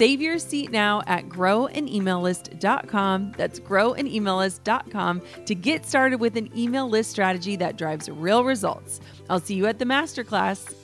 [0.00, 3.34] Save your seat now at growanemaillist.com.
[3.36, 8.98] That's growanemaillist.com to get started with an email list strategy that drives real results.
[9.28, 10.74] I'll see you at the masterclass.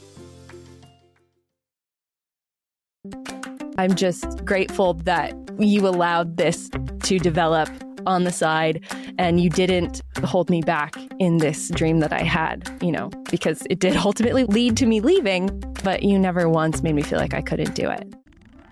[3.78, 6.69] I'm just grateful that you allowed this
[7.05, 7.70] to develop
[8.06, 8.84] on the side
[9.19, 13.62] and you didn't hold me back in this dream that I had, you know, because
[13.70, 15.47] it did ultimately lead to me leaving,
[15.83, 18.14] but you never once made me feel like I couldn't do it.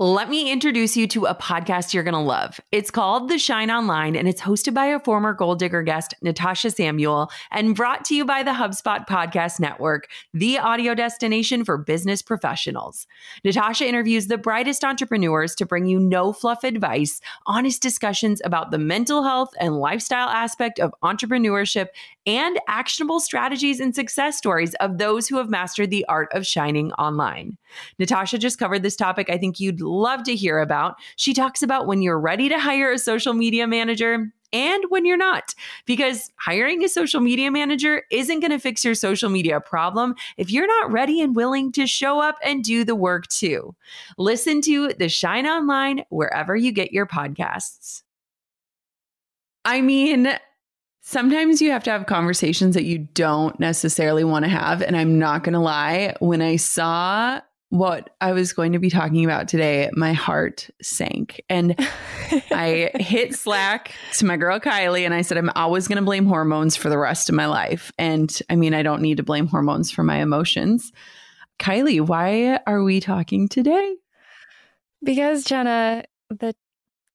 [0.00, 2.58] Let me introduce you to a podcast you're going to love.
[2.72, 6.72] It's called The Shine Online, and it's hosted by a former Goal Digger guest, Natasha
[6.72, 12.22] Samuel, and brought to you by the HubSpot Podcast Network, the audio destination for business
[12.22, 13.06] professionals.
[13.44, 18.78] Natasha interviews the brightest entrepreneurs to bring you no fluff advice, honest discussions about the
[18.78, 21.86] mental health and lifestyle aspect of entrepreneurship,
[22.26, 26.92] and actionable strategies and success stories of those who have mastered the art of shining
[26.92, 27.56] online.
[27.98, 30.96] Natasha just covered this topic I think you'd love to hear about.
[31.16, 35.16] She talks about when you're ready to hire a social media manager and when you're
[35.16, 35.52] not,
[35.84, 40.48] because hiring a social media manager isn't going to fix your social media problem if
[40.50, 43.74] you're not ready and willing to show up and do the work too.
[44.16, 48.02] Listen to the Shine Online wherever you get your podcasts.
[49.64, 50.38] I mean,
[51.04, 54.82] sometimes you have to have conversations that you don't necessarily want to have.
[54.82, 58.88] And I'm not going to lie, when I saw what I was going to be
[58.88, 61.42] talking about today, my heart sank.
[61.48, 61.74] And
[62.50, 66.26] I hit Slack to my girl Kylie and I said, I'm always going to blame
[66.26, 67.92] hormones for the rest of my life.
[67.98, 70.90] And I mean, I don't need to blame hormones for my emotions.
[71.58, 73.94] Kylie, why are we talking today?
[75.02, 76.54] Because, Jenna, the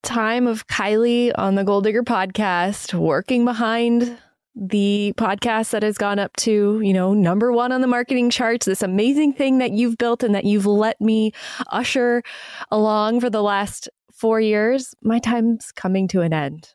[0.03, 4.17] time of Kylie on the Goal Digger podcast, working behind
[4.55, 8.65] the podcast that has gone up to, you know, number one on the marketing charts,
[8.65, 11.31] this amazing thing that you've built and that you've let me
[11.71, 12.23] usher
[12.71, 16.73] along for the last four years, my time's coming to an end.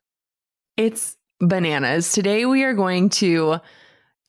[0.77, 2.13] It's bananas.
[2.13, 3.59] Today we are going to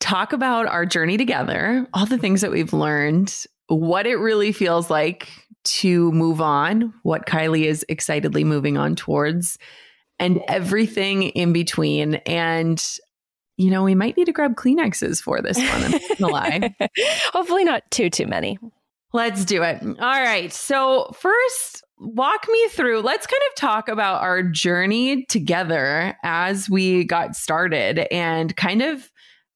[0.02, 3.34] talk about our journey together, all the things that we've learned,
[3.68, 5.30] what it really feels like
[5.66, 9.58] to move on, what Kylie is excitedly moving on towards,
[10.20, 12.16] and everything in between.
[12.26, 12.84] And
[13.58, 15.84] you know, we might need to grab Kleenexes for this one.
[15.84, 16.76] I'm not gonna lie.
[17.34, 18.60] Hopefully, not too too many.
[19.14, 19.82] Let's do it.
[19.82, 20.52] All right.
[20.52, 23.00] So first, walk me through.
[23.02, 29.10] Let's kind of talk about our journey together as we got started and kind of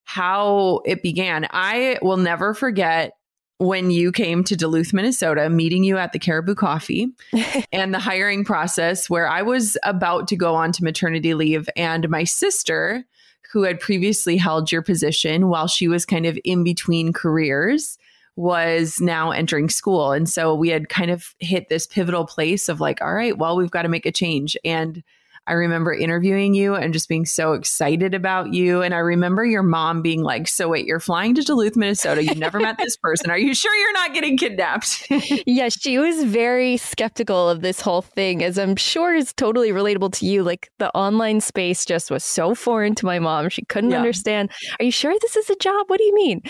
[0.05, 1.45] how it began.
[1.51, 3.13] I will never forget
[3.59, 7.09] when you came to Duluth, Minnesota, meeting you at the Caribou Coffee
[7.73, 12.09] and the hiring process where I was about to go on to maternity leave and
[12.09, 13.05] my sister
[13.51, 17.97] who had previously held your position while she was kind of in between careers
[18.35, 20.13] was now entering school.
[20.13, 23.57] And so we had kind of hit this pivotal place of like, all right, well,
[23.57, 24.55] we've got to make a change.
[24.63, 25.03] And
[25.49, 28.83] I remember interviewing you and just being so excited about you.
[28.83, 32.23] And I remember your mom being like, So, wait, you're flying to Duluth, Minnesota.
[32.23, 33.31] You've never met this person.
[33.31, 35.07] Are you sure you're not getting kidnapped?
[35.47, 40.13] yeah, she was very skeptical of this whole thing, as I'm sure is totally relatable
[40.19, 40.43] to you.
[40.43, 43.49] Like the online space just was so foreign to my mom.
[43.49, 43.97] She couldn't yeah.
[43.97, 44.51] understand.
[44.79, 45.89] Are you sure this is a job?
[45.89, 46.43] What do you mean?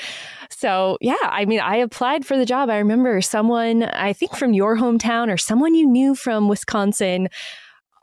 [0.50, 2.70] So, yeah, I mean, I applied for the job.
[2.70, 7.30] I remember someone, I think from your hometown or someone you knew from Wisconsin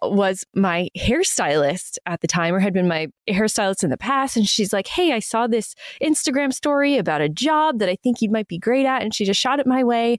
[0.02, 4.46] was my hairstylist at the time or had been my hairstylist in the past and
[4.46, 8.30] she's like hey i saw this instagram story about a job that i think you
[8.30, 10.16] might be great at and she just shot it my way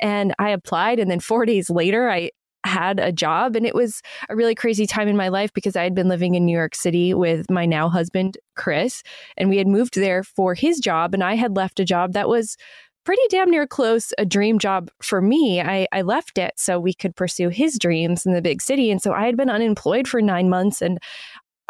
[0.00, 2.30] and i applied and then four days later i
[2.64, 5.82] had a job and it was a really crazy time in my life because I
[5.82, 9.02] had been living in New York City with my now husband Chris
[9.38, 12.28] and we had moved there for his job and I had left a job that
[12.28, 12.56] was
[13.04, 15.60] pretty damn near close a dream job for me.
[15.60, 18.90] I, I left it so we could pursue his dreams in the big city.
[18.90, 20.98] And so I had been unemployed for nine months and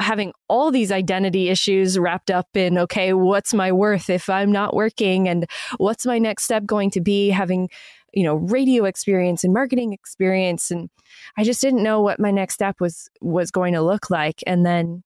[0.00, 4.74] having all these identity issues wrapped up in okay, what's my worth if I'm not
[4.74, 5.28] working?
[5.28, 5.46] And
[5.76, 7.30] what's my next step going to be?
[7.30, 7.68] Having
[8.12, 10.90] you know radio experience and marketing experience and
[11.36, 14.66] i just didn't know what my next step was was going to look like and
[14.66, 15.02] then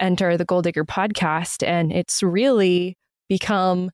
[0.00, 2.96] enter the goal digger podcast and it's really
[3.28, 3.90] become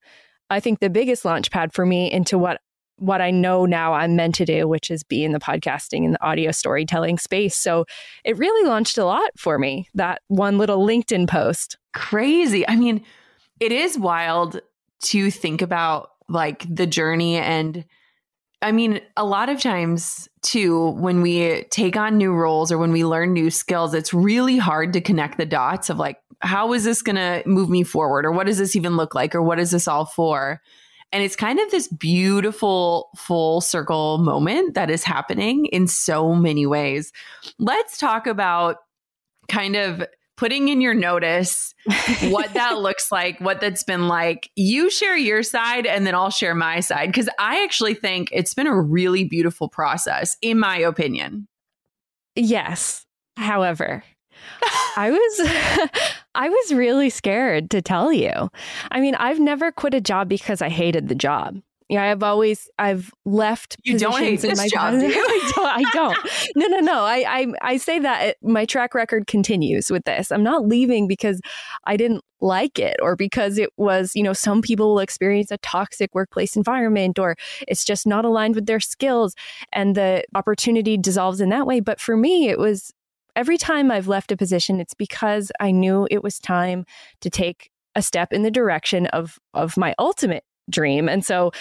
[0.50, 2.60] I think the biggest launch pad for me into what
[2.96, 6.14] what I know now I'm meant to do, which is be in the podcasting and
[6.14, 7.56] the audio storytelling space.
[7.56, 7.86] So
[8.24, 11.78] it really launched a lot for me, that one little LinkedIn post.
[11.94, 12.68] Crazy.
[12.68, 13.02] I mean,
[13.58, 14.60] it is wild
[15.04, 17.86] to think about like the journey and
[18.62, 22.92] I mean, a lot of times too, when we take on new roles or when
[22.92, 26.84] we learn new skills, it's really hard to connect the dots of like, how is
[26.84, 28.24] this going to move me forward?
[28.24, 29.34] Or what does this even look like?
[29.34, 30.60] Or what is this all for?
[31.12, 36.66] And it's kind of this beautiful full circle moment that is happening in so many
[36.66, 37.12] ways.
[37.58, 38.76] Let's talk about
[39.48, 40.04] kind of
[40.40, 41.74] putting in your notice
[42.30, 44.50] what that looks like, what that's been like.
[44.56, 48.54] You share your side and then I'll share my side because I actually think it's
[48.54, 51.46] been a really beautiful process, in my opinion.
[52.34, 53.04] Yes.
[53.36, 54.02] However,
[54.96, 55.10] I
[55.90, 55.90] was
[56.34, 58.48] I was really scared to tell you.
[58.90, 61.60] I mean, I've never quit a job because I hated the job
[61.90, 63.76] yeah, I've always I've left.
[63.82, 65.66] You don't hate this job, do I don't.
[65.66, 66.18] I don't.
[66.54, 67.02] no, no, no.
[67.02, 70.30] I, I I say that it, my track record continues with this.
[70.30, 71.40] I'm not leaving because
[71.86, 75.58] I didn't like it or because it was, you know, some people will experience a
[75.58, 77.34] toxic workplace environment or
[77.66, 79.34] it's just not aligned with their skills
[79.72, 81.80] and the opportunity dissolves in that way.
[81.80, 82.92] But for me, it was
[83.34, 86.84] every time I've left a position, it's because I knew it was time
[87.20, 91.08] to take a step in the direction of of my ultimate dream.
[91.08, 91.52] And so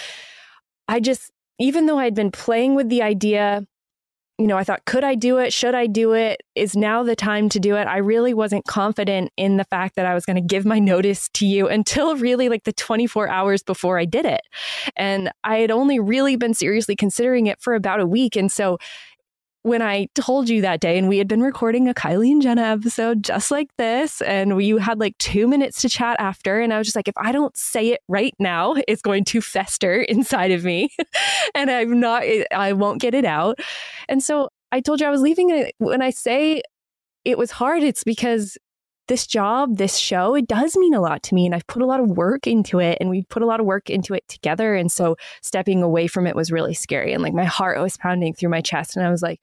[0.87, 3.65] I just, even though I'd been playing with the idea,
[4.39, 5.51] you know, I thought, could I do it?
[5.51, 6.41] Should I do it?
[6.55, 7.87] Is now the time to do it?
[7.87, 11.27] I really wasn't confident in the fact that I was going to give my notice
[11.33, 14.41] to you until really like the 24 hours before I did it.
[14.95, 18.37] And I had only really been seriously considering it for about a week.
[18.37, 18.77] And so
[19.63, 22.61] when I told you that day, and we had been recording a Kylie and Jenna
[22.61, 26.77] episode just like this, and we had like two minutes to chat after, and I
[26.77, 30.51] was just like, if I don't say it right now, it's going to fester inside
[30.51, 30.89] of me,
[31.55, 32.23] and I'm not,
[32.53, 33.59] I won't get it out.
[34.07, 35.75] And so I told you I was leaving it.
[35.77, 36.61] When I say
[37.25, 38.57] it was hard, it's because
[39.09, 41.45] this job, this show, it does mean a lot to me.
[41.45, 43.65] And I've put a lot of work into it and we put a lot of
[43.65, 44.75] work into it together.
[44.75, 47.11] And so stepping away from it was really scary.
[47.11, 48.95] And like my heart was pounding through my chest.
[48.95, 49.41] And I was like,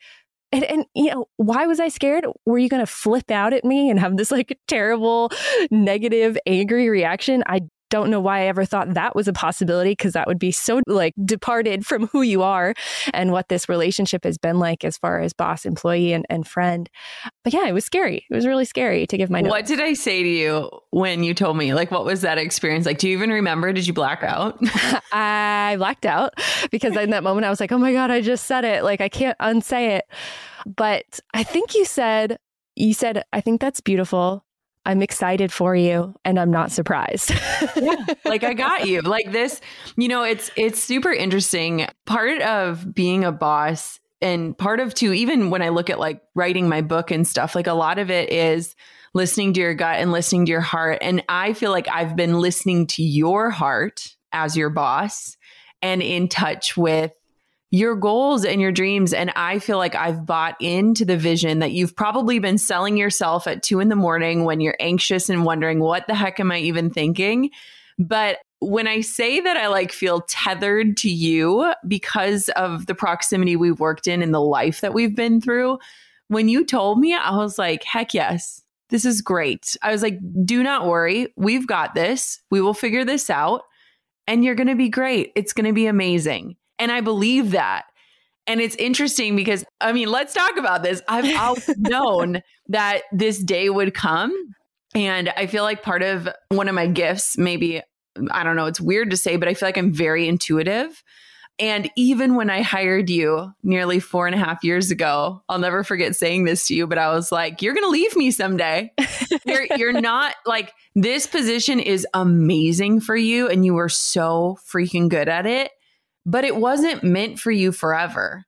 [0.53, 2.25] and, and you know, why was I scared?
[2.47, 5.31] Were you going to flip out at me and have this like terrible,
[5.71, 7.43] negative, angry reaction?
[7.47, 10.53] I don't know why I ever thought that was a possibility because that would be
[10.53, 12.75] so like departed from who you are
[13.13, 16.89] and what this relationship has been like as far as boss, employee, and, and friend.
[17.45, 18.27] But yeah, it was scary.
[18.29, 19.51] It was really scary to give my notes.
[19.51, 21.75] What did I say to you when you told me?
[21.75, 22.99] Like, what was that experience like?
[22.99, 23.73] Do you even remember?
[23.73, 24.59] Did you black out?
[25.13, 26.35] I blacked out
[26.71, 28.85] because in that moment I was like, oh my God, I just said it.
[28.85, 30.05] Like, I can't unsay it.
[30.65, 32.39] But I think you said,
[32.75, 34.46] you said, I think that's beautiful.
[34.87, 37.31] I'm excited for you and I'm not surprised.
[37.77, 38.07] yeah.
[38.25, 39.01] Like I got you.
[39.03, 39.61] Like this,
[39.97, 41.89] you know, it's it's super interesting.
[42.05, 46.23] Part of being a boss and part of too even when I look at like
[46.37, 48.77] writing my book and stuff, like a lot of it is
[49.13, 52.39] listening to your gut and listening to your heart and I feel like I've been
[52.39, 55.37] listening to your heart as your boss
[55.83, 57.13] and in touch with
[57.71, 59.13] your goals and your dreams.
[59.13, 63.47] And I feel like I've bought into the vision that you've probably been selling yourself
[63.47, 66.59] at two in the morning when you're anxious and wondering, what the heck am I
[66.59, 67.51] even thinking?
[67.99, 73.57] But when I say that I like feel tethered to you because of the proximity
[73.57, 75.79] we've worked in and the life that we've been through,
[76.29, 79.77] when you told me, I was like, heck yes, this is great.
[79.83, 81.33] I was like, do not worry.
[81.37, 82.41] We've got this.
[82.51, 83.63] We will figure this out
[84.27, 85.33] and you're going to be great.
[85.35, 86.57] It's going to be amazing.
[86.79, 87.87] And I believe that.
[88.47, 91.03] And it's interesting because, I mean, let's talk about this.
[91.09, 94.33] I've always known that this day would come.
[94.95, 97.83] And I feel like part of one of my gifts, maybe,
[98.31, 101.03] I don't know, it's weird to say, but I feel like I'm very intuitive.
[101.59, 105.83] And even when I hired you nearly four and a half years ago, I'll never
[105.85, 108.93] forget saying this to you, but I was like, you're going to leave me someday.
[109.47, 115.09] you're, you're not like, this position is amazing for you and you are so freaking
[115.09, 115.71] good at it,
[116.27, 118.45] but it wasn't meant for you forever.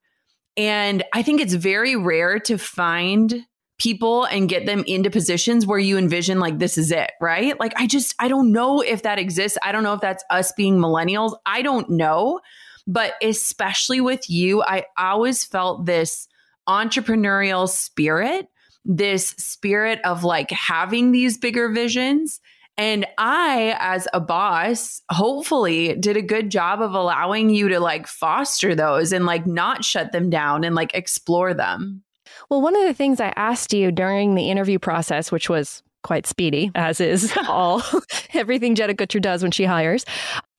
[0.57, 3.47] And I think it's very rare to find
[3.79, 7.59] people and get them into positions where you envision like this is it, right?
[7.61, 9.57] Like I just I don't know if that exists.
[9.63, 11.37] I don't know if that's us being millennials.
[11.47, 12.41] I don't know.
[12.89, 16.27] But especially with you, I always felt this
[16.69, 18.49] entrepreneurial spirit,
[18.85, 22.41] this spirit of like having these bigger visions.
[22.79, 28.07] And I, as a boss, hopefully did a good job of allowing you to like
[28.07, 32.05] foster those and like not shut them down and like explore them.
[32.49, 36.25] Well, one of the things I asked you during the interview process, which was quite
[36.27, 37.83] speedy, as is all
[38.33, 40.05] everything Jenna Kutcher does when she hires,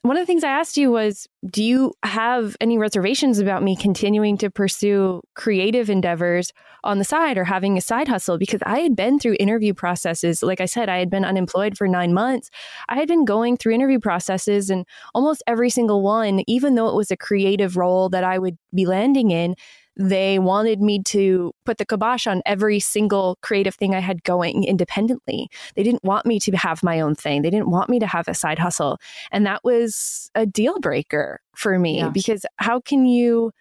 [0.01, 3.75] one of the things I asked you was Do you have any reservations about me
[3.75, 6.53] continuing to pursue creative endeavors
[6.85, 8.37] on the side or having a side hustle?
[8.37, 10.41] Because I had been through interview processes.
[10.41, 12.49] Like I said, I had been unemployed for nine months.
[12.87, 16.95] I had been going through interview processes, and almost every single one, even though it
[16.95, 19.55] was a creative role that I would be landing in,
[19.98, 24.63] they wanted me to put the kibosh on every single creative thing I had going
[24.63, 25.50] independently.
[25.75, 27.41] They didn't want me to have my own thing.
[27.41, 28.98] They didn't want me to have a side hustle.
[29.31, 32.10] And that was a deal breaker for me yeah.
[32.10, 33.51] because how can you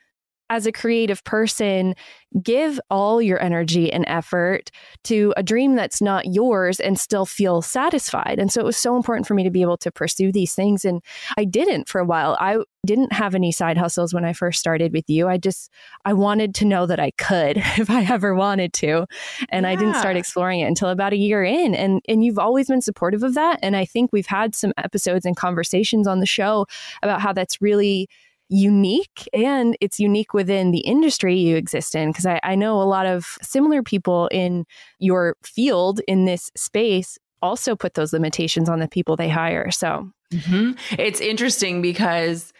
[0.50, 1.94] as a creative person,
[2.42, 4.70] give all your energy and effort
[5.04, 8.38] to a dream that's not yours and still feel satisfied.
[8.38, 10.84] And so it was so important for me to be able to pursue these things.
[10.84, 11.02] And
[11.36, 12.36] I didn't for a while.
[12.40, 15.28] I didn't have any side hustles when I first started with you.
[15.28, 15.70] I just,
[16.04, 19.06] I wanted to know that I could if I ever wanted to.
[19.48, 19.70] And yeah.
[19.70, 21.74] I didn't start exploring it until about a year in.
[21.74, 23.58] And, and you've always been supportive of that.
[23.62, 26.66] And I think we've had some episodes and conversations on the show
[27.02, 28.08] about how that's really
[28.48, 32.10] unique and it's unique within the industry you exist in.
[32.10, 34.64] Because I, I know a lot of similar people in
[34.98, 39.70] your field in this space also put those limitations on the people they hire.
[39.70, 40.72] So mm-hmm.
[40.98, 42.52] it's interesting because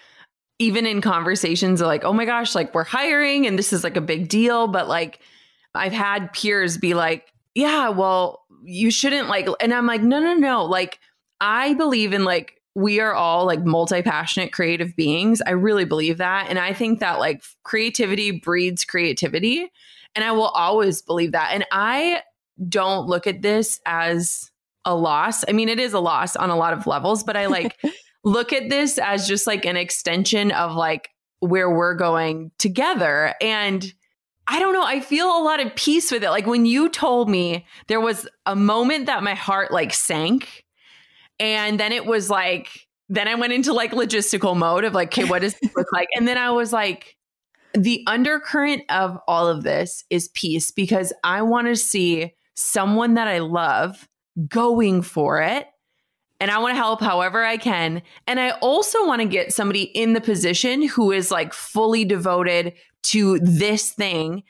[0.58, 4.02] even in conversations like, oh my gosh, like we're hiring and this is like a
[4.02, 4.66] big deal.
[4.66, 5.20] But like
[5.74, 10.34] I've had peers be like, yeah, well, you shouldn't like, and I'm like, no, no,
[10.34, 10.64] no.
[10.64, 10.98] Like
[11.40, 15.42] I believe in like we are all like multi passionate creative beings.
[15.44, 16.46] I really believe that.
[16.48, 19.72] And I think that like creativity breeds creativity.
[20.14, 21.50] And I will always believe that.
[21.52, 22.22] And I
[22.68, 24.52] don't look at this as
[24.84, 25.44] a loss.
[25.48, 27.76] I mean, it is a loss on a lot of levels, but I like
[28.24, 33.34] look at this as just like an extension of like where we're going together.
[33.40, 33.92] And
[34.46, 36.30] I don't know, I feel a lot of peace with it.
[36.30, 40.64] Like when you told me there was a moment that my heart like sank
[41.40, 42.68] and then it was like,
[43.08, 46.08] then I went into like logistical mode of like, okay, what does this look like?
[46.14, 47.16] And then I was like,
[47.74, 53.28] the undercurrent of all of this is peace because I want to see someone that
[53.28, 54.08] I love
[54.48, 55.66] going for it.
[56.40, 58.00] And I want to help however I can.
[58.28, 62.74] And I also want to get somebody in the position who is like fully devoted
[63.04, 64.44] to this thing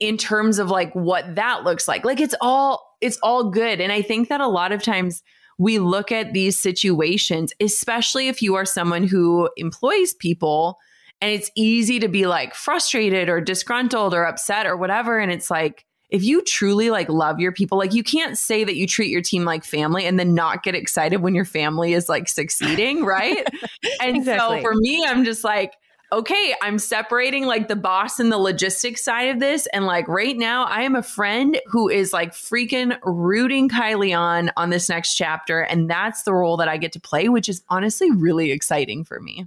[0.00, 2.04] in terms of like what that looks like.
[2.04, 3.80] Like it's all it's all good.
[3.80, 5.22] And I think that a lot of times
[5.58, 10.78] we look at these situations, especially if you are someone who employs people
[11.20, 15.18] and it's easy to be like frustrated or disgruntled or upset or whatever.
[15.18, 18.76] And it's like, if you truly like love your people, like you can't say that
[18.76, 22.08] you treat your team like family and then not get excited when your family is
[22.08, 23.46] like succeeding, right?
[24.00, 24.58] and exactly.
[24.58, 25.74] so for me, I'm just like,
[26.12, 29.66] okay, I'm separating like the boss and the logistics side of this.
[29.72, 34.50] And like right now, I am a friend who is like freaking rooting Kylie on
[34.56, 35.60] on this next chapter.
[35.60, 39.20] And that's the role that I get to play, which is honestly really exciting for
[39.20, 39.46] me.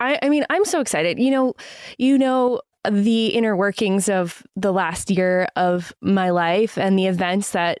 [0.00, 1.18] I, I mean, I'm so excited.
[1.18, 1.54] You know,
[1.96, 7.50] you know, the inner workings of the last year of my life and the events
[7.52, 7.78] that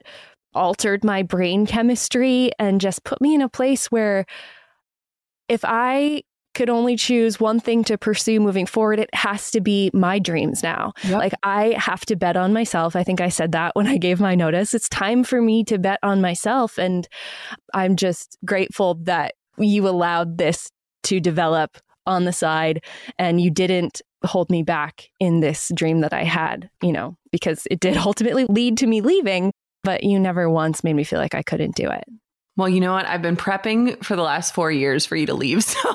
[0.54, 4.24] altered my brain chemistry and just put me in a place where
[5.48, 6.22] if I
[6.54, 10.62] could only choose one thing to pursue moving forward, it has to be my dreams
[10.62, 10.92] now.
[11.04, 11.18] Yep.
[11.18, 12.96] Like I have to bet on myself.
[12.96, 14.74] I think I said that when I gave my notice.
[14.74, 16.78] It's time for me to bet on myself.
[16.78, 17.08] And
[17.72, 20.70] I'm just grateful that you allowed this
[21.04, 22.84] to develop on the side
[23.18, 27.66] and you didn't hold me back in this dream that I had, you know, because
[27.70, 31.34] it did ultimately lead to me leaving, but you never once made me feel like
[31.34, 32.04] I couldn't do it.
[32.56, 33.06] Well, you know what?
[33.06, 35.64] I've been prepping for the last four years for you to leave.
[35.64, 35.78] So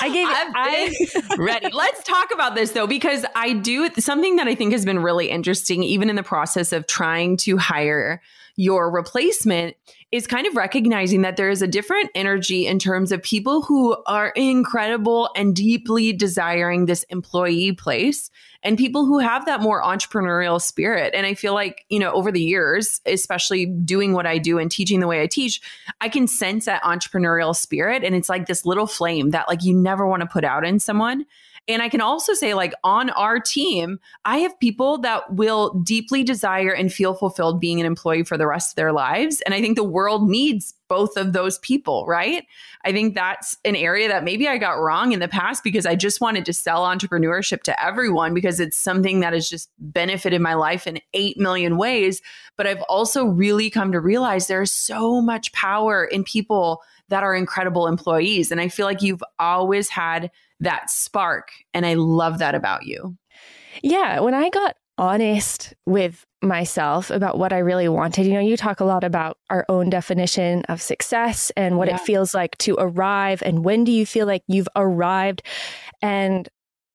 [0.00, 1.68] I gave I ready.
[1.72, 5.30] Let's talk about this though, because I do something that I think has been really
[5.30, 8.20] interesting, even in the process of trying to hire
[8.56, 9.76] your replacement
[10.10, 13.96] is kind of recognizing that there is a different energy in terms of people who
[14.06, 18.30] are incredible and deeply desiring this employee place
[18.62, 21.14] and people who have that more entrepreneurial spirit.
[21.14, 24.70] And I feel like, you know, over the years, especially doing what I do and
[24.70, 25.60] teaching the way I teach,
[26.00, 28.02] I can sense that entrepreneurial spirit.
[28.02, 30.80] And it's like this little flame that like you never want to put out in
[30.80, 31.26] someone.
[31.68, 36.24] And I can also say, like, on our team, I have people that will deeply
[36.24, 39.42] desire and feel fulfilled being an employee for the rest of their lives.
[39.42, 42.46] And I think the world needs both of those people, right?
[42.86, 45.94] I think that's an area that maybe I got wrong in the past because I
[45.94, 50.54] just wanted to sell entrepreneurship to everyone because it's something that has just benefited my
[50.54, 52.22] life in 8 million ways.
[52.56, 57.34] But I've also really come to realize there's so much power in people that are
[57.34, 58.50] incredible employees.
[58.50, 61.50] And I feel like you've always had that spark.
[61.74, 63.16] And I love that about you.
[63.82, 64.20] Yeah.
[64.20, 68.80] When I got honest with myself about what I really wanted, you know, you talk
[68.80, 71.94] a lot about our own definition of success and what yeah.
[71.94, 75.42] it feels like to arrive and when do you feel like you've arrived.
[76.02, 76.48] And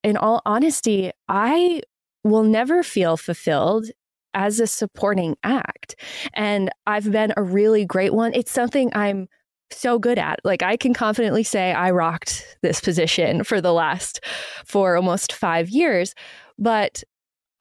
[0.03, 1.81] in all honesty, I
[2.23, 3.87] will never feel fulfilled
[4.33, 5.95] as a supporting act.
[6.33, 8.33] And I've been a really great one.
[8.33, 9.27] It's something I'm
[9.75, 10.39] so good at.
[10.43, 14.23] Like I can confidently say I rocked this position for the last
[14.65, 16.15] for almost 5 years,
[16.57, 17.03] but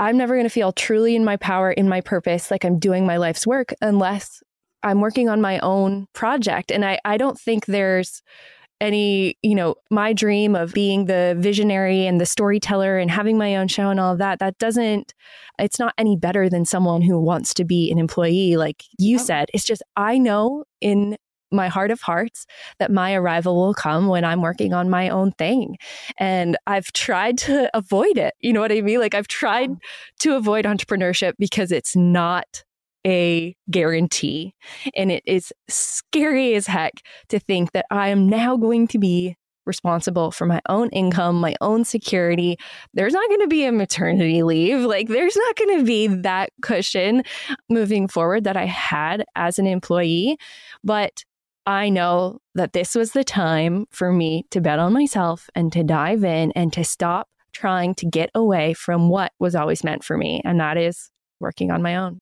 [0.00, 3.06] I'm never going to feel truly in my power, in my purpose, like I'm doing
[3.06, 4.42] my life's work unless
[4.82, 6.72] I'm working on my own project.
[6.72, 8.20] And I, I don't think there's
[8.80, 13.54] any, you know, my dream of being the visionary and the storyteller and having my
[13.54, 15.14] own show and all of that, that doesn't,
[15.60, 18.56] it's not any better than someone who wants to be an employee.
[18.56, 21.16] Like you said, it's just, I know in
[21.52, 22.46] my heart of hearts
[22.78, 25.76] that my arrival will come when I'm working on my own thing.
[26.18, 28.34] And I've tried to avoid it.
[28.40, 29.00] You know what I mean?
[29.00, 29.70] Like I've tried
[30.20, 32.64] to avoid entrepreneurship because it's not
[33.06, 34.54] a guarantee.
[34.96, 36.94] And it is scary as heck
[37.28, 41.54] to think that I am now going to be responsible for my own income, my
[41.60, 42.56] own security.
[42.94, 44.80] There's not going to be a maternity leave.
[44.80, 47.22] Like, there's not going to be that cushion
[47.68, 50.36] moving forward that I had as an employee.
[50.82, 51.24] But
[51.66, 55.84] I know that this was the time for me to bet on myself and to
[55.84, 60.16] dive in and to stop trying to get away from what was always meant for
[60.16, 60.40] me.
[60.44, 62.18] And that is working on my own.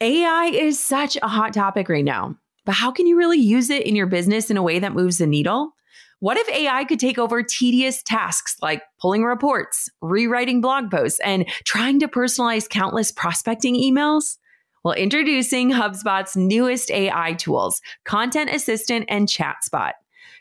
[0.00, 3.86] AI is such a hot topic right now, but how can you really use it
[3.86, 5.72] in your business in a way that moves the needle?
[6.18, 11.48] What if AI could take over tedious tasks like pulling reports, rewriting blog posts, and
[11.64, 14.36] trying to personalize countless prospecting emails?
[14.84, 19.92] Well, introducing HubSpot's newest AI tools, Content Assistant and ChatSpot.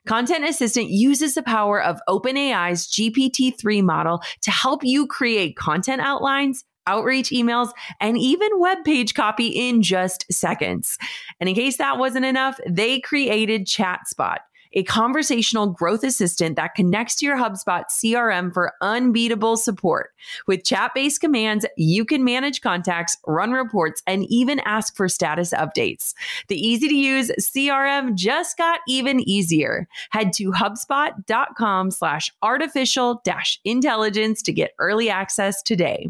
[0.08, 6.02] Content Assistant uses the power of OpenAI's GPT 3 model to help you create content
[6.02, 10.98] outlines, outreach emails, and even web page copy in just seconds.
[11.40, 14.38] And in case that wasn't enough, they created ChatSpot
[14.74, 20.12] a conversational growth assistant that connects to your HubSpot CRM for unbeatable support.
[20.48, 25.54] With chat based commands, you can manage contacts, run reports, and even ask for status
[25.54, 26.14] updates.
[26.48, 29.88] The easy to use CRM just got even easier.
[30.12, 36.10] Head to HubSpot.com slash artificial dash intelligence to get early access today.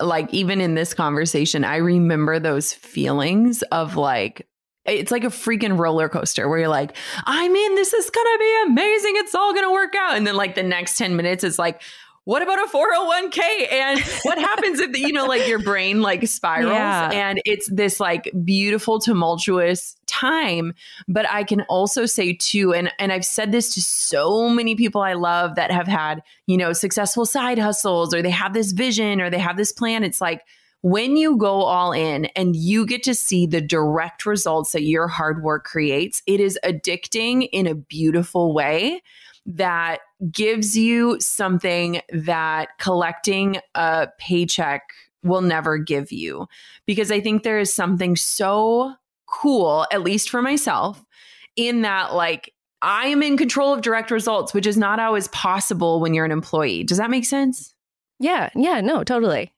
[0.00, 4.46] like even in this conversation, I remember those feelings of like,
[4.84, 8.62] it's like a freaking roller coaster where you're like, I mean, this is gonna be
[8.66, 9.14] amazing.
[9.16, 10.16] It's all gonna work out.
[10.16, 11.82] And then like the next 10 minutes, it's like,
[12.26, 16.26] what about a 401k and what happens if the, you know like your brain like
[16.26, 17.08] spirals yeah.
[17.12, 20.74] and it's this like beautiful tumultuous time
[21.08, 25.00] but i can also say too and and i've said this to so many people
[25.00, 29.20] i love that have had you know successful side hustles or they have this vision
[29.20, 30.42] or they have this plan it's like
[30.82, 35.06] when you go all in and you get to see the direct results that your
[35.06, 39.00] hard work creates it is addicting in a beautiful way
[39.46, 40.00] that
[40.30, 44.90] gives you something that collecting a paycheck
[45.22, 46.46] will never give you.
[46.86, 48.94] Because I think there is something so
[49.26, 51.04] cool, at least for myself,
[51.56, 52.52] in that, like,
[52.82, 56.30] I am in control of direct results, which is not always possible when you're an
[56.30, 56.84] employee.
[56.84, 57.74] Does that make sense?
[58.20, 58.50] Yeah.
[58.54, 58.80] Yeah.
[58.80, 59.52] No, totally.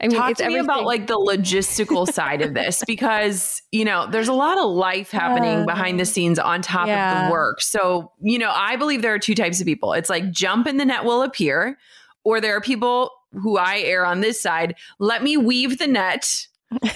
[0.00, 4.06] I mean, talk to me about like the logistical side of this because you know
[4.10, 7.22] there's a lot of life happening uh, behind the scenes on top yeah.
[7.22, 7.60] of the work.
[7.60, 9.92] So you know, I believe there are two types of people.
[9.92, 11.78] It's like jump and the net will appear,
[12.24, 14.74] or there are people who I err on this side.
[14.98, 16.46] Let me weave the net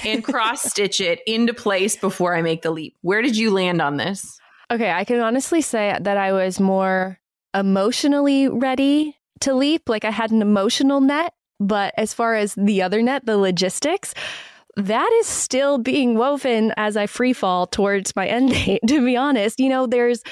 [0.04, 2.96] and cross stitch it into place before I make the leap.
[3.02, 4.38] Where did you land on this?
[4.70, 7.18] Okay, I can honestly say that I was more
[7.54, 9.88] emotionally ready to leap.
[9.88, 14.14] Like I had an emotional net but as far as the other net, the logistics,
[14.76, 18.80] that is still being woven as I free fall towards my end date.
[18.88, 20.22] To be honest, you know, there's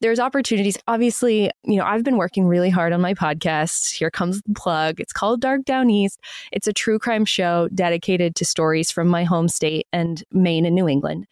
[0.00, 0.76] there's opportunities.
[0.88, 3.94] Obviously, you know, I've been working really hard on my podcast.
[3.94, 5.00] Here comes the plug.
[5.00, 6.18] It's called Dark Downeast.
[6.50, 10.74] It's a true crime show dedicated to stories from my home state and Maine and
[10.74, 11.26] New England.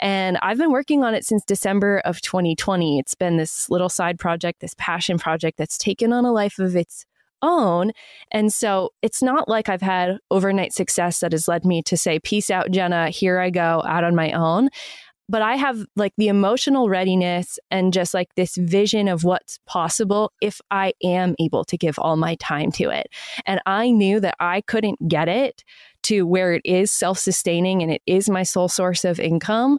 [0.00, 2.98] And I've been working on it since December of 2020.
[2.98, 6.74] It's been this little side project, this passion project that's taken on a life of
[6.74, 7.06] its
[7.42, 7.92] own.
[8.30, 12.18] And so it's not like I've had overnight success that has led me to say,
[12.20, 14.68] Peace out, Jenna, here I go out on my own.
[15.30, 20.32] But I have like the emotional readiness and just like this vision of what's possible
[20.40, 23.08] if I am able to give all my time to it.
[23.44, 25.64] And I knew that I couldn't get it
[26.04, 29.78] to where it is self sustaining and it is my sole source of income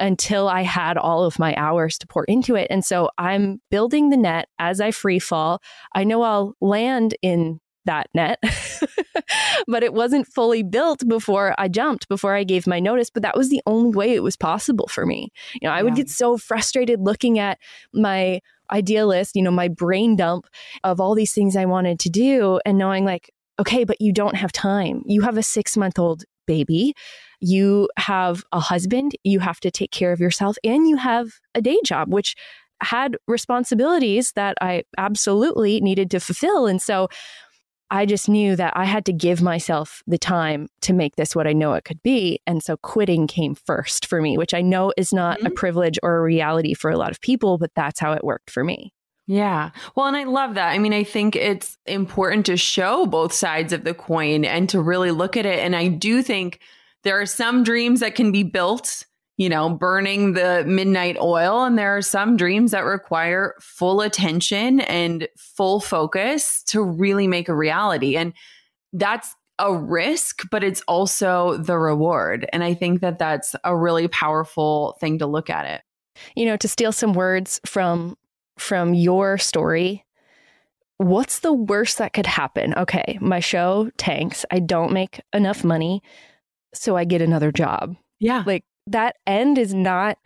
[0.00, 2.66] until I had all of my hours to pour into it.
[2.70, 5.60] And so I'm building the net as I free fall.
[5.94, 8.38] I know I'll land in that net,
[9.66, 13.10] but it wasn't fully built before I jumped, before I gave my notice.
[13.10, 15.32] But that was the only way it was possible for me.
[15.60, 15.82] You know, I yeah.
[15.84, 17.58] would get so frustrated looking at
[17.92, 20.46] my idealist, you know, my brain dump
[20.84, 24.36] of all these things I wanted to do and knowing like, okay, but you don't
[24.36, 25.02] have time.
[25.06, 26.94] You have a six month old baby
[27.40, 31.60] you have a husband, you have to take care of yourself, and you have a
[31.60, 32.36] day job, which
[32.82, 36.66] had responsibilities that I absolutely needed to fulfill.
[36.66, 37.08] And so
[37.90, 41.48] I just knew that I had to give myself the time to make this what
[41.48, 42.40] I know it could be.
[42.46, 45.48] And so quitting came first for me, which I know is not mm-hmm.
[45.48, 48.50] a privilege or a reality for a lot of people, but that's how it worked
[48.50, 48.92] for me.
[49.26, 49.70] Yeah.
[49.94, 50.70] Well, and I love that.
[50.70, 54.80] I mean, I think it's important to show both sides of the coin and to
[54.80, 55.58] really look at it.
[55.58, 56.60] And I do think
[57.02, 59.04] there are some dreams that can be built,
[59.36, 61.64] you know, burning the midnight oil.
[61.64, 67.48] And there are some dreams that require full attention and full focus to really make
[67.48, 68.16] a reality.
[68.16, 68.32] And
[68.92, 72.48] that's a risk, but it's also the reward.
[72.52, 75.82] And I think that that's a really powerful thing to look at it.
[76.34, 78.16] You know, to steal some words from
[78.58, 80.04] from your story,
[80.98, 82.74] what's the worst that could happen?
[82.74, 84.44] Okay, my show tanks.
[84.50, 86.02] I don't make enough money
[86.74, 87.96] so I get another job.
[88.18, 88.42] Yeah.
[88.46, 90.18] Like that end is not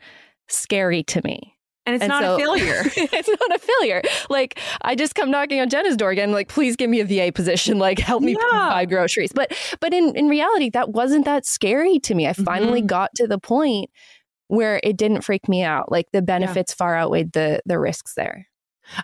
[0.48, 1.54] scary to me.
[1.87, 2.83] And it's and not so, a failure.
[2.96, 4.02] it's not a failure.
[4.30, 7.30] Like I just come knocking on Jenna's door again, like, please give me a VA
[7.30, 8.68] position, like help me yeah.
[8.70, 9.33] buy groceries.
[9.33, 12.26] But but in, in reality, that wasn't that scary to me.
[12.26, 12.87] I finally mm-hmm.
[12.87, 13.90] got to the point
[14.48, 15.92] where it didn't freak me out.
[15.92, 16.76] Like the benefits yeah.
[16.76, 18.46] far outweighed the the risks there.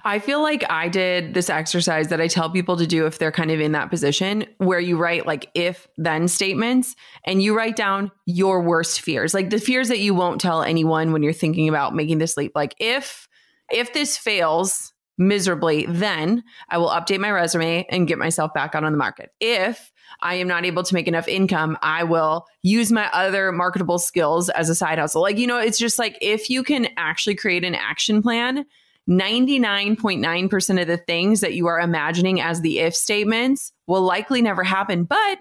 [0.04, 3.32] I feel like I did this exercise that I tell people to do if they're
[3.32, 7.76] kind of in that position where you write like if then statements and you write
[7.76, 11.68] down your worst fears, like the fears that you won't tell anyone when you're thinking
[11.68, 12.52] about making this leap.
[12.54, 13.28] Like if
[13.70, 18.82] if this fails, miserably, then I will update my resume and get myself back out
[18.82, 19.30] on the market.
[19.38, 23.98] If I am not able to make enough income, I will use my other marketable
[23.98, 25.22] skills as a side hustle.
[25.22, 28.64] Like, you know, it's just like if you can actually create an action plan,
[29.10, 34.62] 99.9% of the things that you are imagining as the if statements will likely never
[34.62, 35.04] happen.
[35.04, 35.38] But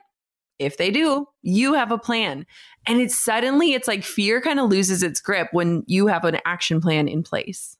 [0.57, 2.45] if they do, you have a plan.
[2.87, 6.39] And it's suddenly, it's like fear kind of loses its grip when you have an
[6.45, 7.77] action plan in place.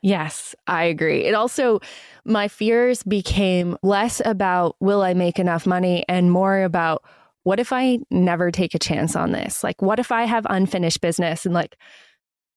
[0.00, 1.24] Yes, I agree.
[1.24, 1.80] It also,
[2.24, 7.04] my fears became less about will I make enough money and more about
[7.44, 9.62] what if I never take a chance on this?
[9.64, 11.76] Like, what if I have unfinished business and like,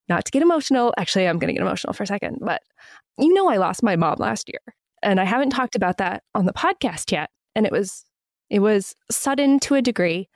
[0.10, 0.94] not to get emotional.
[0.98, 2.62] Actually, I'm going to get emotional for a second, but
[3.18, 6.46] you know, I lost my mom last year and I haven't talked about that on
[6.46, 7.30] the podcast yet.
[7.56, 8.04] And it was
[8.50, 10.30] it was sudden to a degree.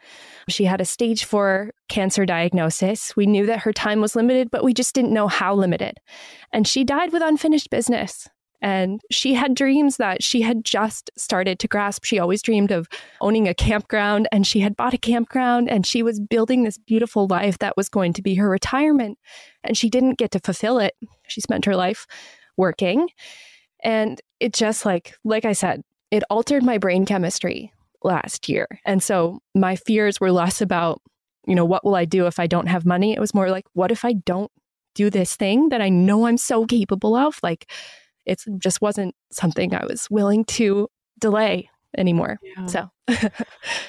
[0.48, 3.16] She had a stage four cancer diagnosis.
[3.16, 6.00] We knew that her time was limited, but we just didn't know how limited.
[6.52, 8.28] And she died with unfinished business.
[8.62, 12.04] And she had dreams that she had just started to grasp.
[12.04, 12.90] She always dreamed of
[13.22, 17.28] owning a campground, and she had bought a campground, and she was building this beautiful
[17.28, 19.18] life that was going to be her retirement.
[19.64, 20.96] And she didn't get to fulfill it.
[21.28, 22.06] She spent her life
[22.58, 23.08] working.
[23.82, 27.72] And it just like, like I said, it altered my brain chemistry
[28.04, 28.68] last year.
[28.86, 31.02] And so my fears were less about,
[31.48, 33.14] you know, what will I do if I don't have money?
[33.14, 34.52] It was more like, what if I don't
[34.96, 37.40] do this thing that I know I'm so capable of?
[37.42, 37.72] Like,
[38.30, 40.88] it just wasn't something I was willing to
[41.20, 42.38] delay anymore.
[42.44, 42.66] Yeah.
[42.66, 42.90] So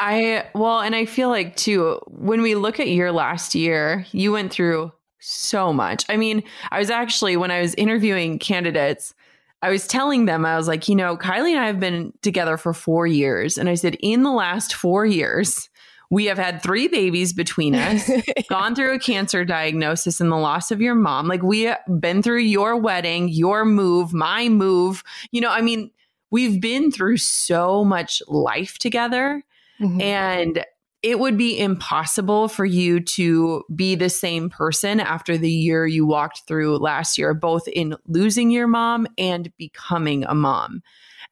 [0.01, 4.33] I, well, and I feel like too, when we look at your last year, you
[4.33, 6.05] went through so much.
[6.09, 9.15] I mean, I was actually, when I was interviewing candidates,
[9.63, 12.57] I was telling them, I was like, you know, Kylie and I have been together
[12.57, 13.59] for four years.
[13.59, 15.69] And I said, in the last four years,
[16.11, 18.11] we have had three babies between us,
[18.49, 21.29] gone through a cancer diagnosis and the loss of your mom.
[21.29, 25.05] Like, we have been through your wedding, your move, my move.
[25.31, 25.91] You know, I mean,
[26.31, 29.45] we've been through so much life together.
[29.81, 30.01] Mm-hmm.
[30.01, 30.65] And
[31.03, 36.05] it would be impossible for you to be the same person after the year you
[36.05, 40.83] walked through last year, both in losing your mom and becoming a mom.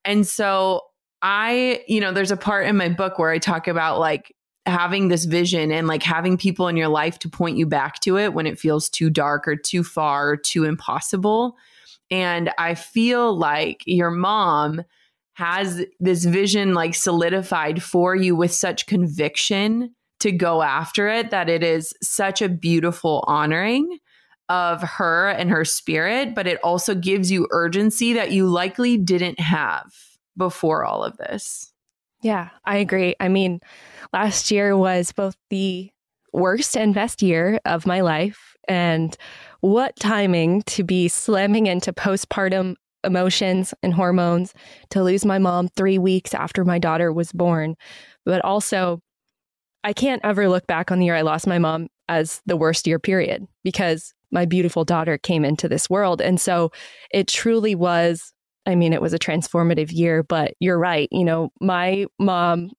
[0.07, 0.83] And so
[1.21, 4.35] I, you know, there's a part in my book where I talk about like
[4.69, 8.19] having this vision and like having people in your life to point you back to
[8.19, 11.57] it when it feels too dark or too far or too impossible.
[12.11, 14.83] And I feel like your mom
[15.35, 21.49] has this vision like solidified for you with such conviction to go after it that
[21.49, 23.99] it is such a beautiful honoring
[24.49, 29.39] of her and her spirit, but it also gives you urgency that you likely didn't
[29.39, 29.93] have
[30.37, 31.73] before all of this.
[32.21, 33.15] Yeah, I agree.
[33.21, 33.61] I mean,
[34.13, 35.91] last year was both the
[36.33, 38.57] worst and best year of my life.
[38.67, 39.17] And
[39.61, 44.53] what timing to be slamming into postpartum emotions and hormones
[44.91, 47.77] to lose my mom three weeks after my daughter was born.
[48.27, 49.01] But also,
[49.85, 52.87] I can't ever look back on the year I lost my mom as the worst
[52.87, 56.21] year period because my beautiful daughter came into this world.
[56.21, 56.71] And so
[57.13, 58.33] it truly was,
[58.69, 61.09] I mean, it was a transformative year, but you're right.
[61.11, 62.71] You know, my mom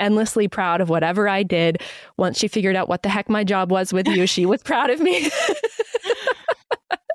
[0.00, 1.80] endlessly proud of whatever I did.
[2.16, 4.90] Once she figured out what the heck my job was with you, she was proud
[4.90, 5.30] of me.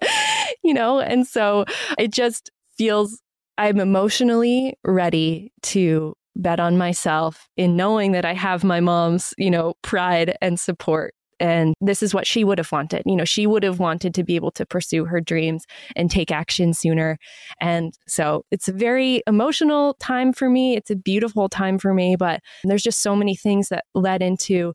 [0.63, 1.01] you know?
[1.01, 1.65] And so
[1.97, 3.21] it just feels
[3.57, 9.51] I'm emotionally ready to bet on myself in knowing that I have my mom's, you
[9.51, 11.13] know, pride and support.
[11.39, 13.03] And this is what she would have wanted.
[13.05, 15.65] You know, she would have wanted to be able to pursue her dreams
[15.95, 17.17] and take action sooner.
[17.59, 20.75] And so it's a very emotional time for me.
[20.75, 24.73] It's a beautiful time for me, but there's just so many things that led into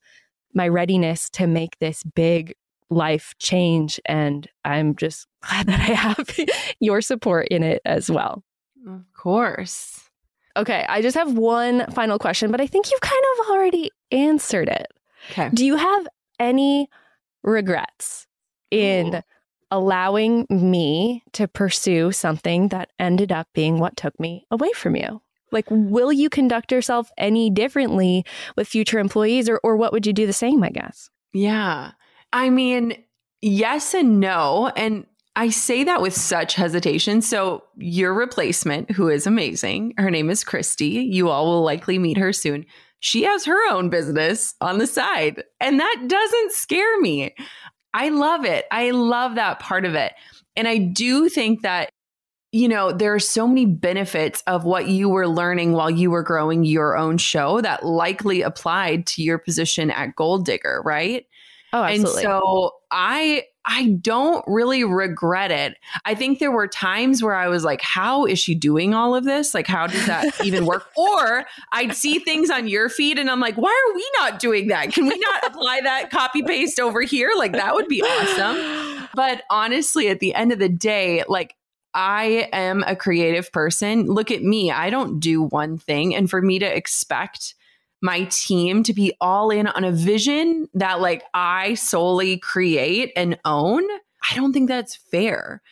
[0.54, 2.54] my readiness to make this big
[2.90, 4.00] life change.
[4.06, 6.36] And I'm just glad that I have
[6.80, 8.42] your support in it as well.
[8.86, 10.00] Of course.
[10.56, 14.68] Okay, I just have one final question, but I think you've kind of already answered
[14.68, 14.88] it.
[15.30, 15.50] Okay.
[15.54, 16.88] Do you have any
[17.42, 18.26] regrets
[18.70, 19.20] in Ooh.
[19.70, 25.22] allowing me to pursue something that ended up being what took me away from you?
[25.50, 28.24] Like, will you conduct yourself any differently
[28.56, 31.10] with future employees, or, or what would you do the same, I guess?
[31.32, 31.92] Yeah.
[32.32, 33.02] I mean,
[33.40, 34.70] yes and no.
[34.76, 37.22] And I say that with such hesitation.
[37.22, 40.88] So, your replacement, who is amazing, her name is Christy.
[41.10, 42.66] You all will likely meet her soon.
[43.00, 47.34] She has her own business on the side, and that doesn't scare me.
[47.94, 48.66] I love it.
[48.70, 50.12] I love that part of it.
[50.56, 51.90] And I do think that,
[52.52, 56.22] you know, there are so many benefits of what you were learning while you were
[56.22, 61.26] growing your own show that likely applied to your position at Goal Digger, right?
[61.72, 62.24] Oh, absolutely.
[62.24, 65.76] And so I I don't really regret it.
[66.06, 69.24] I think there were times where I was like, how is she doing all of
[69.24, 69.52] this?
[69.52, 70.86] Like, how does that even work?
[70.96, 74.68] Or I'd see things on your feed and I'm like, why are we not doing
[74.68, 74.92] that?
[74.92, 77.32] Can we not apply that copy paste over here?
[77.36, 79.08] Like, that would be awesome.
[79.14, 81.54] But honestly, at the end of the day, like,
[81.94, 84.06] I am a creative person.
[84.06, 84.70] Look at me.
[84.70, 86.14] I don't do one thing.
[86.14, 87.54] And for me to expect
[88.00, 93.38] my team to be all in on a vision that like I solely create and
[93.44, 93.84] own,
[94.30, 95.62] I don't think that's fair.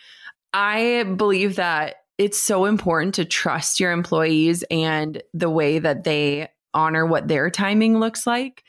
[0.52, 6.48] I believe that it's so important to trust your employees and the way that they
[6.72, 8.64] honor what their timing looks like.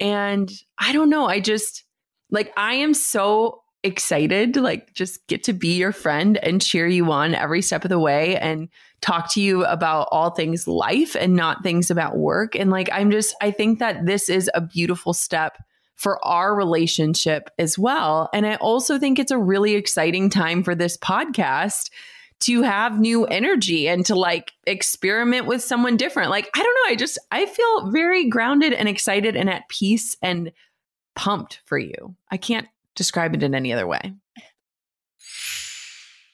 [0.00, 1.84] And I don't know, I just
[2.30, 6.86] like I am so excited to like just get to be your friend and cheer
[6.86, 8.68] you on every step of the way and
[9.00, 12.54] talk to you about all things life and not things about work.
[12.54, 15.58] And like, I'm just, I think that this is a beautiful step
[15.94, 18.28] for our relationship as well.
[18.32, 21.90] And I also think it's a really exciting time for this podcast
[22.40, 26.30] to have new energy and to like experiment with someone different.
[26.30, 26.92] Like, I don't know.
[26.92, 30.52] I just, I feel very grounded and excited and at peace and
[31.14, 32.14] pumped for you.
[32.30, 34.12] I can't describe it in any other way.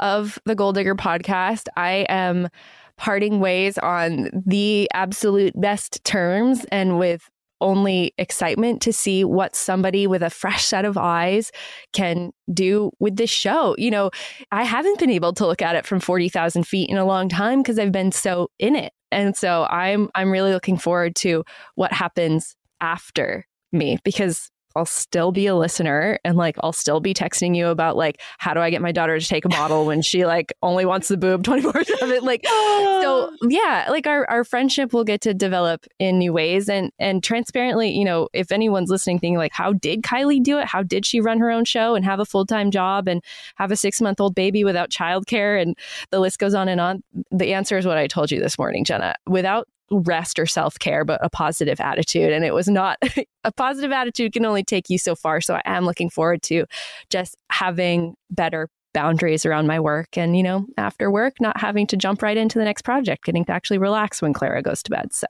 [0.00, 1.68] of the Goal Digger podcast.
[1.76, 2.48] I am
[2.96, 10.06] parting ways on the absolute best terms and with only excitement to see what somebody
[10.06, 11.52] with a fresh set of eyes
[11.92, 13.74] can do with this show.
[13.78, 14.10] You know,
[14.50, 17.62] I haven't been able to look at it from 40,000 feet in a long time
[17.62, 18.92] because I've been so in it.
[19.12, 25.32] And so I'm I'm really looking forward to what happens after me because I'll still
[25.32, 28.70] be a listener and like I'll still be texting you about like how do I
[28.70, 32.22] get my daughter to take a bottle when she like only wants the boob 24/7
[32.22, 33.36] like so ah.
[33.42, 37.90] yeah like our our friendship will get to develop in new ways and and transparently
[37.90, 40.66] you know if anyone's listening thinking like how did Kylie do it?
[40.66, 43.22] How did she run her own show and have a full-time job and
[43.56, 45.60] have a 6-month-old baby without childcare?
[45.60, 45.76] And
[46.10, 47.02] the list goes on and on.
[47.30, 49.14] The answer is what I told you this morning Jenna.
[49.26, 52.32] Without rest or self care, but a positive attitude.
[52.32, 52.98] And it was not
[53.44, 55.40] a positive attitude can only take you so far.
[55.40, 56.66] So I am looking forward to
[57.10, 61.96] just having better boundaries around my work and, you know, after work, not having to
[61.96, 65.12] jump right into the next project, getting to actually relax when Clara goes to bed.
[65.12, 65.26] So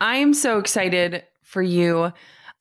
[0.00, 2.12] I'm so excited for you.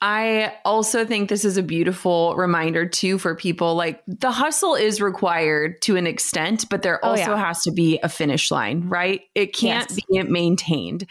[0.03, 4.99] I also think this is a beautiful reminder too for people like the hustle is
[4.99, 7.45] required to an extent, but there oh, also oh, yeah.
[7.45, 9.21] has to be a finish line, right?
[9.36, 9.99] It can't yes.
[10.09, 11.05] be maintained.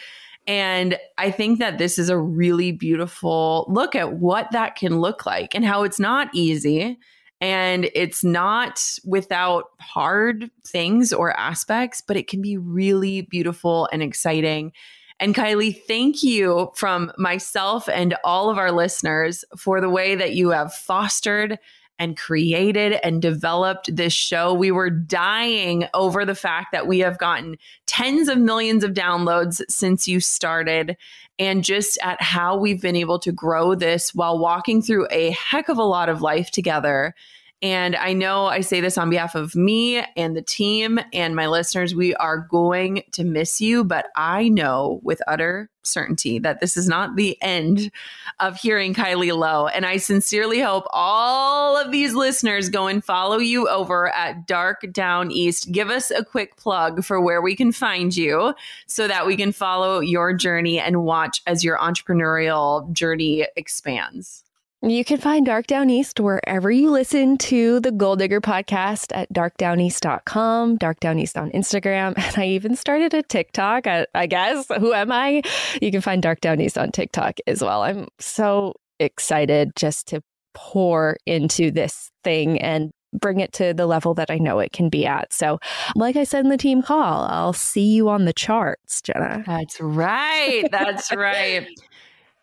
[0.49, 5.25] And I think that this is a really beautiful look at what that can look
[5.25, 6.99] like and how it's not easy
[7.41, 14.03] And it's not without hard things or aspects, but it can be really beautiful and
[14.03, 14.73] exciting.
[15.21, 20.33] And Kylie, thank you from myself and all of our listeners for the way that
[20.33, 21.59] you have fostered
[21.99, 24.55] and created and developed this show.
[24.55, 29.61] We were dying over the fact that we have gotten tens of millions of downloads
[29.69, 30.97] since you started,
[31.39, 35.69] and just at how we've been able to grow this while walking through a heck
[35.69, 37.15] of a lot of life together
[37.63, 41.47] and I know I say this on behalf of me and the team and my
[41.47, 41.95] listeners.
[41.95, 46.89] We are going to miss you, but I know with utter certainty that this is
[46.89, 47.91] not the end
[48.39, 49.67] of hearing Kylie Low.
[49.67, 54.87] And I sincerely hope all of these listeners go and follow you over at Dark
[54.91, 55.71] Downeast.
[55.71, 58.55] Give us a quick plug for where we can find you
[58.87, 64.45] so that we can follow your journey and watch as your entrepreneurial journey expands.
[64.83, 70.77] You can find Dark Downeast wherever you listen to the Goal Digger podcast at darkdowneast.com,
[70.79, 72.15] Dark Downeast on Instagram.
[72.31, 74.69] And I even started a TikTok, I, I guess.
[74.79, 75.43] Who am I?
[75.83, 77.83] You can find Dark Downeast on TikTok as well.
[77.83, 80.23] I'm so excited just to
[80.55, 84.89] pour into this thing and bring it to the level that I know it can
[84.89, 85.33] be at.
[85.33, 85.59] So,
[85.95, 89.43] like I said in the team call, I'll see you on the charts, Jenna.
[89.47, 90.65] That's right.
[90.71, 91.69] That's right.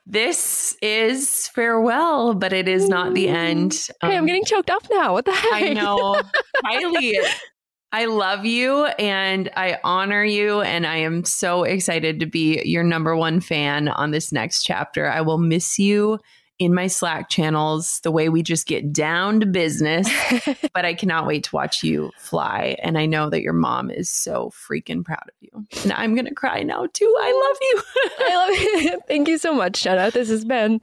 [0.10, 3.78] This is farewell, but it is not the end.
[4.02, 5.12] Um, hey, I'm getting choked up now.
[5.12, 5.52] What the heck?
[5.52, 6.22] I know.
[6.64, 7.20] Kylie,
[7.92, 10.62] I love you and I honor you.
[10.62, 15.08] And I am so excited to be your number one fan on this next chapter.
[15.10, 16.20] I will miss you
[16.60, 20.10] in my Slack channels, the way we just get down to business.
[20.74, 22.76] but I cannot wait to watch you fly.
[22.82, 25.68] And I know that your mom is so freaking proud of you.
[25.84, 27.16] And I'm going to cry now too.
[27.20, 27.84] I love you.
[28.20, 29.02] I love you.
[29.08, 30.12] Thank you so much, Jenna.
[30.12, 30.82] This has been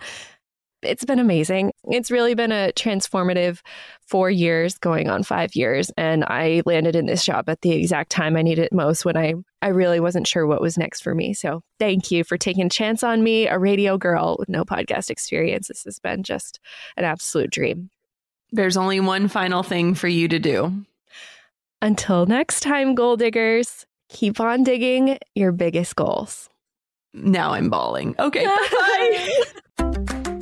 [0.84, 1.72] it's been amazing.
[1.84, 3.60] It's really been a transformative
[4.06, 5.90] four years, going on five years.
[5.96, 9.16] And I landed in this job at the exact time I needed it most when
[9.16, 11.34] I, I really wasn't sure what was next for me.
[11.34, 15.10] So thank you for taking a chance on me, a radio girl with no podcast
[15.10, 15.68] experience.
[15.68, 16.60] This has been just
[16.96, 17.90] an absolute dream.
[18.52, 20.84] There's only one final thing for you to do.
[21.82, 26.48] Until next time, gold diggers, keep on digging your biggest goals.
[27.12, 28.14] Now I'm bawling.
[28.18, 28.46] Okay.
[28.46, 30.14] Bye.